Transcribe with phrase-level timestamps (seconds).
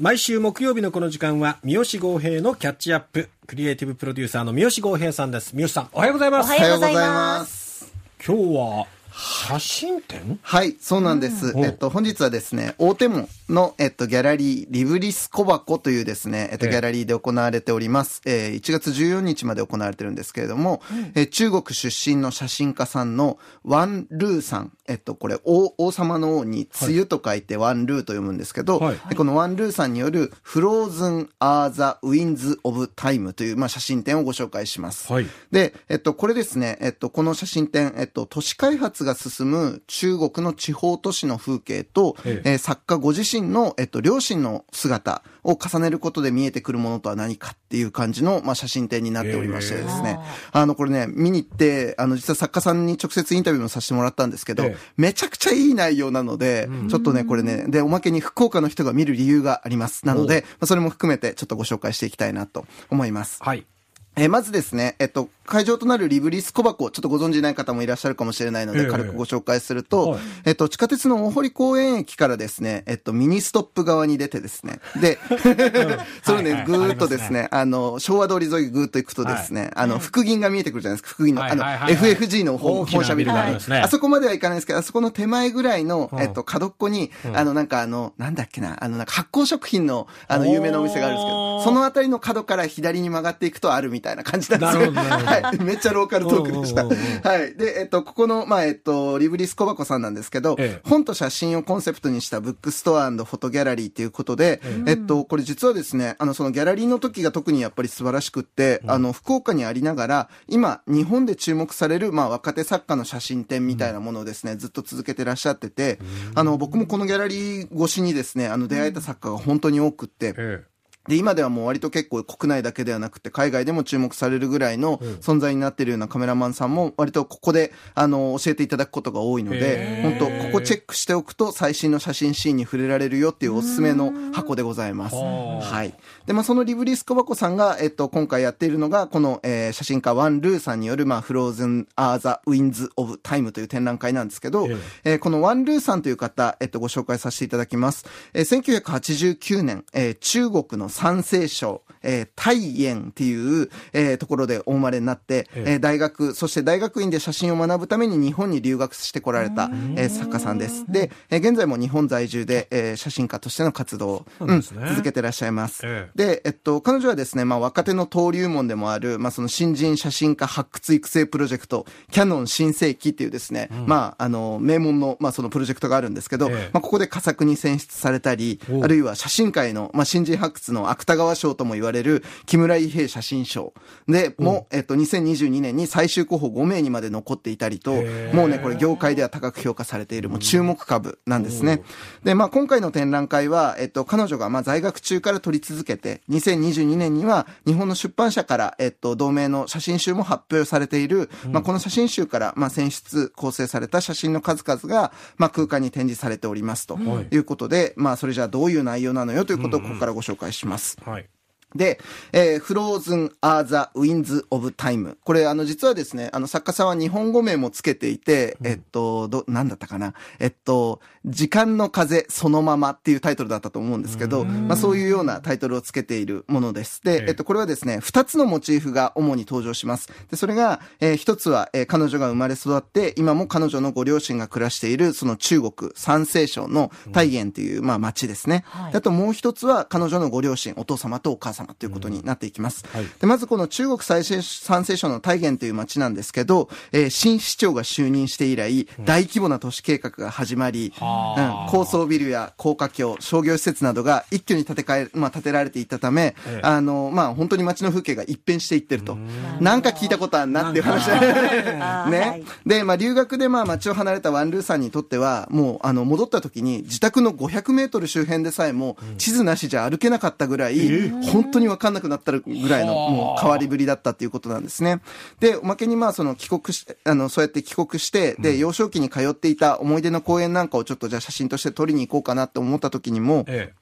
[0.00, 3.28] 毎週木曜日のこの時間は三好剛平のキャッチアップ。
[3.46, 5.54] クリエイティブプロデューサーの三好剛平さんです。
[5.54, 6.46] 三好さんおはようございます。
[6.46, 7.92] おはようございます。
[8.26, 11.48] 今日は写真展はい、そうなんです。
[11.48, 11.64] うん。
[11.64, 16.72] えっと、本日はですね、大手門の、えっと、ギャラリー、 LIBRIS KOBACO というですね、えっと、ええ。
[16.72, 18.22] ギャラリーで行われております。
[18.24, 20.82] えー1月14日まで行われてるんですけれども、
[21.14, 28.96] えー中国出身の写真家さんのワン・ルーさん、えっと、これ、王王様の王に、露と書いてワン・ルーと読むんですけど、はい。
[29.08, 35.12] でこのワン・ルーさんによる、 Frozen Are the Winds of Time という、まあ、写真展をご紹介します。
[35.12, 35.26] はい。
[35.50, 42.50] で、えっと、これですね、えっと、この写真展、えっと、都市開発が進む中国の地方都市の風景と、ええ。
[42.52, 50.18] えー作家ご自身の、えっと、両親の姿を重ねることで見えてくるものとは何かっていう感じの、まあ、写真展になっておりましてですね、
[50.52, 54.76] あの、これね、見に行って、あの、実は作家さんに直接インタビューもさせてもらったんですけど、ええ。
[54.96, 60.06] めちゃくちゃいい内容なので、ちょっとね、これね、で、おまけに福岡の人が見る理由があります。
[60.06, 63.38] なので、まあ、それも含めてちょっとご紹介していきたいなと思います。
[63.42, 63.66] はい。
[64.14, 68.86] えーまずですね、えっと、会場となるリブリス小箱、ちょっとご存知ない方もいらっしゃるかもしれないので、ええ。
[68.86, 70.20] 軽くご紹介すると、はい。
[70.46, 75.18] えっと、地下鉄の大濠公園駅からですね、えっと、ミニストップ側に出てですね、で、
[76.24, 83.80] それねぐーっとですね、あの、昭和通り沿いぐーっと行くとですね、あの、福銀が見えてくるじゃないですか、福銀の、あの、FFG の本社ビルがありますね。
[83.80, 86.20] あそこまではいかないんですけど、あそこの手前ぐらいの、うん。
[86.20, 94.92] えっと、角っこに、あの、なんかあの、なんだっけな、あの、なんか発酵食品の、あの、有名なお店があるんですけど、そのあたりの角から左に曲がっていくとあるみたいな感じなんですよ。
[95.40, 95.58] はい。
[95.62, 96.84] めっちゃローカルトークでした。
[96.84, 97.54] はい。
[97.56, 115.98] で、えっと、ここの、まあ、えっと、 LIBRIS KOBACO さんなんですけど、ええ本と写真をコンセプトにしたブックストアフォトギャラリーっていうことで、えっと、これ実はですね、あの、そのギャラリーの時が特にやっぱり素晴らしくって、あの、福岡にありながら、今、日本で注目される、まあ、若手作家の写真展みたいなものをですね、ずっと続けてらっしゃってて、
[116.34, 120.64] あの、僕もこのギャラリー越しにですね、あの、出会えた作家が本当に多くって、え
[121.08, 135.16] で、今ではもう割と結構国内だけではなくて海外でも注目されるぐらいの存在になっているようなカメラマンさんも割とここで、あの、教えていただくことが多いのへで、ー本当ここチェックしておくと最新の写真シーンに触れられるよっていうおすすめの箱でございます。
[135.16, 135.94] はい。
[136.26, 148.04] で、まあ、そのリブリス小箱さんが、えっと、今回やっているのが、この、えー写真家ワン・ルーさんによる、まあ、 Frozen Are the Winds of Time という展覧会なんですけど、ええーこのワン・ルーさんという方、えっと、ご紹介させていただきます。
[148.34, 155.72] えー1989年、えー中国の山西省、えー、太原っていう、えーところでお生まれになって、ええ。
[155.72, 160.84] えー大学、そして大学院で写真を学ぶために日本に留学してこられた、えー作家さんです。
[160.90, 165.80] で、えー現在も日本在住で、えー写真家としての活動を、そうなん続けてらっしゃいます。
[165.84, 166.10] ええ。
[166.14, 176.70] で、えっと、彼女はですね、まあ、若手の登竜門でもある、まあ、その新人写真家発掘育成プロジェクト、キャノン新世紀っていうですね、まあ、あの、名門の、まあ、そのプロジェクトがあるんですけど、ええ。
[176.72, 183.74] まあ、ここで佳作に選出されたりお、あるいは写真界の、まあ、新人発掘の芥川賞とも言われる、木村伊兵衛写真賞。
[184.06, 187.92] で、もう、えっと、2022年に最終候補5名にまで残っていたりと
[188.32, 191.82] もうね、これ業界では高く評価されている、もう注目株なんですね。
[192.22, 207.34] で、まあ、今回の展覧会は、えっと、彼女が、まあ、在学中から撮り続けて、2022年には、日本の出版社から、えっと、同名の写真集も発表されている、まあ、この写真集から、まあ、選出、構成された写真の数々が、まあ、空間に展示されておりますとはい。
[207.34, 210.96] いうことで、まあ、それじゃあどういう内容なのよということをここからご紹介します。
[211.04, 211.28] はい
[211.74, 212.00] で、
[212.32, 215.18] えー、フローズン・アー・ザ・ウィンズ・オブ・タイム。
[215.24, 220.14] これ、あの、実はですね、あの、作家さんは日本語名もつけていて、えっと、ど、なんだったかな？
[220.38, 227.00] えっと、時間の風そのままっていうタイトルだったと思うんですけど、まあ、そういうようなタイトルをつけているものです。
[227.04, 230.08] ええで、えっと、これはですね、二つのモチーフが主に登場します。
[230.30, 238.64] で、それが、えー一つは、えー彼女が生まれ育って、今も彼女のご両親が暮らしている、その中国、山西省の大園という、まあ、町ですね。
[238.66, 242.84] はいであともう一つは、彼女のご両親、お父様とお母様ということになっていきます。
[242.92, 243.06] はい。
[243.20, 251.66] で、まずこの中国最西山西省の大元という町なんですけど、えー新市長が就任して以来、大規模な都市計画が始まり、はあ。
[251.66, 256.60] うん高層ビルや高架橋、商業施設などが一挙に建て替え、まあ、建てられていったため、ええ。
[256.62, 259.16] あの、まあ、本当に街の風景が一変していってると。
[259.60, 261.06] なんか聞いたことあるなっていう話。
[261.06, 262.42] だね。
[262.66, 275.00] で、まあ、留学でまあ、街を離れたワンルーさんにとっては、もう、あの、戻った時に、自宅の500メートル周辺でさえも、地図なしじゃ歩けなかったぐらい、本当にわかんなくなったぐらいの、もう、変わりぶりだったっていうことなんですね。
[275.40, 283.72] で、おまけにまあ、その、帰国し、あの、そうやって帰国して、で、幼少期に通っていた思い出の公園なんかをちょっとじゃあ写真として撮りに行こうかなって思った時にも、え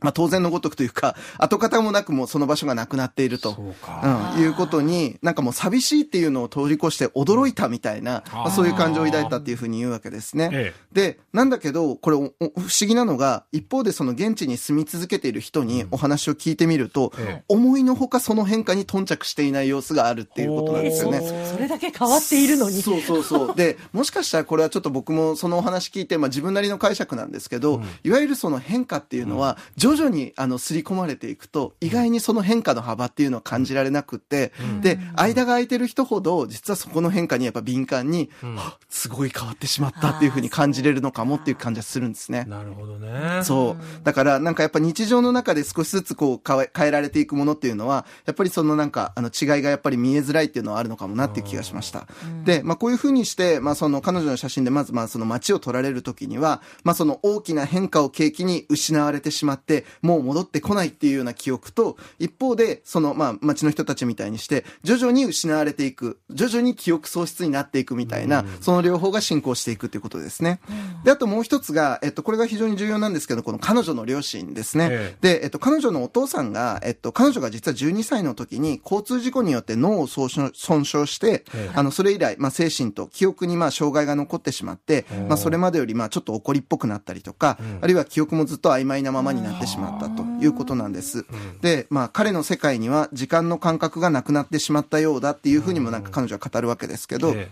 [0.00, 3.52] まあ当然のごとくというか、 跡形もなくもうその場所がなくなっていると。
[3.52, 10.50] そうん、いうことに、なんかもう寂しいっていうのを通り越して驚いたみたいな、まあ、そういう感情を抱いたっていうふうに言うわけですね。
[10.52, 12.32] えで、なんだけど、これ不思
[12.80, 21.20] 議なのが、一方でその現地に住み続けている人にお話を聞いてみると、ええ思いのほかその変化に頓着していない様子があるっていうことなんですよね。
[21.52, 22.82] それだけ変わっているのに。
[22.82, 23.56] そうそうそう。
[23.56, 29.58] で、もしかしたらこれはちょっと僕もそのお話聞いて、まあ自分なりの解釈なんですけど、いわゆるその変化っていうのは、
[29.96, 42.44] 徐々にあの、刷り込まれていくと、意外にその変化の幅っていうのは感じられなくって、で、間が空いてる人ほど、実はそこの変化にやっぱ敏感に、はっすごい変わってしまったっていうふうに感じれるのかもっていう感じはするんですね。
[42.48, 43.42] なるほどね。
[43.44, 44.04] そう。
[44.04, 52.06] だから、なんかやっぱ日常の中で少しずつこう変え変えられていくものっていうのは、やっぱりそのなんか、あの違いがやっぱり見えづらいっていうのはあるのかもなっていう気がしました。
[52.44, 70.60] で、まあこういうふうにして、まあその彼女の写真でまずまあその街を撮られる時には、まあその大きな変化を契機に失われてしまって、もう戻ってこないっていうような記憶と、一方で、そのまあ街の人たちみたいにして、徐々に失われていく、徐々に記憶喪失になっていくみたいな、その両方が進行していくということですね。
[71.04, 74.88] で、あともう一つが、えっと、これが非常に重要なんですけど、この彼女の両親ですね。
[74.90, 81.70] えで、えっと、彼女のお父さんが、えっと、彼女が実は12歳の時に交通事故によって脳を損傷損傷して、ええ。
[81.74, 91.24] あの、それ以来、まあ、精神と記憶にまあ、障害が残ってしまって、まあ、それまでよりまあ、ちょっと怒りっぽくなったりとか、あるいは記憶もずっと曖昧なままになってしましまったということなんです。
[91.62, 97.50] で、まあ、彼の世界には時間の感覚がなくなってしまったようだっていうふうにもなんか彼女は語るわけですけど、え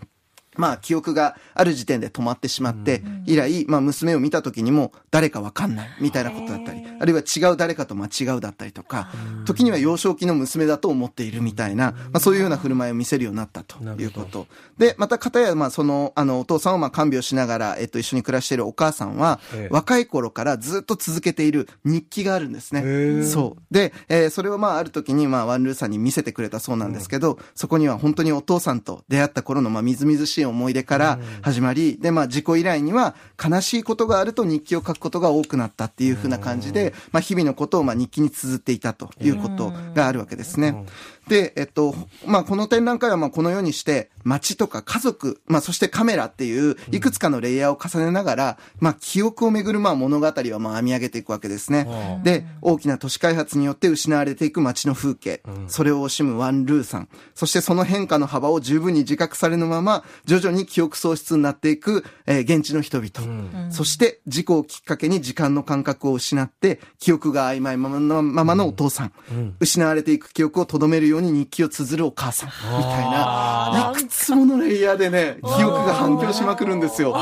[0.58, 9.08] まあ、記憶がある時点で止まってしまって、以来、まあ、娘を見た時にも、誰かわかんない、みたいなことだったり、あるいは違う誰かと間違うだったりとか、
[9.46, 14.46] 時には幼少期の娘だと思っているみたいな、まあ、そういうような振る舞いを見せるようになったということ。
[14.76, 23.24] で、また、片や、まあ、その、あの、お父さんをまあ、看病しながら、えっと、一緒に暮らしているお母さんはええ、若い頃からずっと続けている日記があるんですね。
[23.24, 23.74] そう。
[23.74, 40.84] で、えーそれをまあ、ある時に、まあ、ワンルーさんに見せてくれたそうなんですけど、そこには本当にお父さんと出会った頃の、まあ、みずみずしい思い出から始まり、で、まあ、事故以来には、悲しいことがあると日記を書くことが多くなったっていうふうな感じで、まあ、日々のことを、まあ、日記に綴っていたということがあるわけですね。
[41.28, 41.94] で、えっと、
[42.26, 52.20] まあ、この展覧会は、まあ、このようにして、街とか家族、まあ、そしてカメラっていう、いくつかのレイヤーを重ねながら、まあ、記憶をめぐる、まあ、物語は、まあ、編み上げていくわけですね。
[52.24, 69.12] で、大きな都市開発によって失われていく街の風景、それを惜しむワン・ルーさん、そしてその変化の幅を十分に自覚されぬまま、徐々に記憶喪失になっていく、えー現地の人々、そして事故をきっかけに時間の感覚を失って、記憶が曖昧ままのままのお父さん、
[69.60, 72.54] 失われていく記憶を留めるように日記を綴るお母さん、み
[72.84, 77.12] たいな、いくつものレイヤーでね、記憶が反響しまくるんですよ。
[77.12, 77.18] こ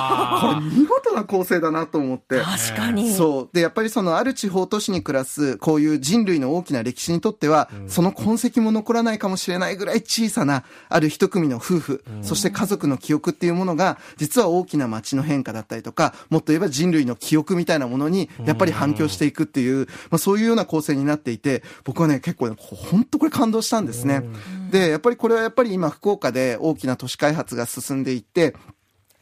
[0.60, 2.40] れ見事な構成だなと思って。
[2.40, 3.12] 確かに。
[3.12, 3.48] そう。
[3.52, 24.22] で、やっぱりそのある地方都市に暮らす、こういう人類の大きな歴史にとっては、その痕跡も残らないかもしれないぐらい小さな、ある一組の夫婦、そして家族の記憶っていうものが、実は大きな街の変化だったりとか、もっと言えば人類の記憶みたいなものに、やっぱり反響していくっていう、まあそういうような構成になっていて、僕はね、結構ね、本当これ感動したんですね。
[24.70, 28.54] で、やっぱりこれはやっぱり今福岡で大きな都市開発が進んでいって、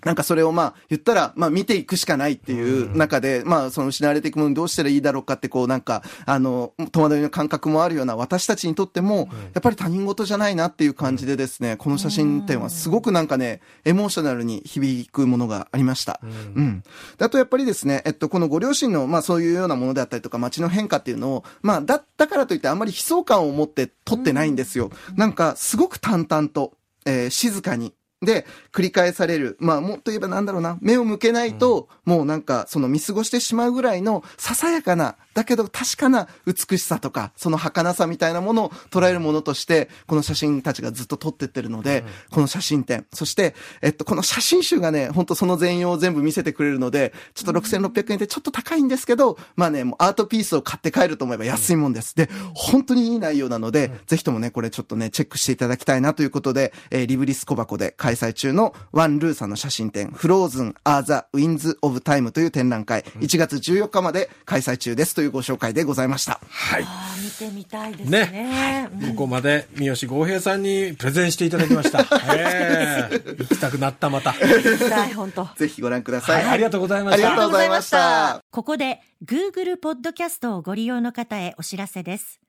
[0.04, 16.20] なんかそれをまあ言ったら、まあ見ていくしかないっていう中で、まあその失われていくものにどうしたらいいだろうかってこうなんか、あの、戸惑いの感覚もあるような私たちにとっても、やっぱり他人事じゃないなっていう感じでですね、この写真展はすごくなんかね、エモーショナルに響くものがありました。
[16.22, 16.82] うん。
[17.18, 24.90] であとやっぱりですね、えっと、このご両親の、まあそういうようなものであったりとか、街の変化っていうのを、まあだったからといってあんまり悲壮感を持って撮ってないんですよ。
[25.16, 26.72] なんかすごく淡々と、
[27.06, 29.56] えー静かに、で、繰り返される。
[29.60, 30.78] まあ、もっと言えばなんだろうな。
[30.80, 43.06] 目を向けないと、もうなんか、その見過ごしてしまうぐらいの、ささやかな、だけど確かな美しさとか、その儚さみたいなものを捉えるものとして、この写真たちがずっと撮ってってるので、この写真展。
[43.12, 52.14] そして、えっと、この写真集がね、本当その全容を全部見せてくれるので、ちょっと6600円でちょっと高いんですけど、まあね、もうアートピースを買って帰ると思えば安いもんです。
[52.14, 66.40] で、本当にいい内容なので、ぜひともね、これちょっとね、チェックしていただきたいなということで、えーリブリス小箱で開催中のワンルーさんの写真展、フローズン・アー・ザ・ウィンズ・オブ・タイムという展覧会、1月14日まで開催中ですというご紹介でございました。
[66.48, 66.86] はい。
[67.22, 68.26] 見てみたいですね。
[68.26, 68.88] ね。
[69.00, 72.00] うんここまで三好豪平さんにプレゼンしていただきました。
[72.34, 74.32] ええ行きたくなった、また。
[74.32, 75.48] 見たい、本当。
[75.56, 76.32] ぜひご覧くださ。
[76.32, 77.28] はいい、ありがとうございました。
[77.28, 78.42] ありがとうございました。
[78.50, 82.43] ここで Google ポッドキャストをご利用の方へお知らせです。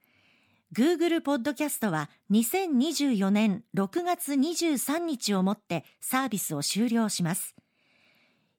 [0.76, 7.56] Google ポッドキャストは2024年6月23日をもってサービスを終了します。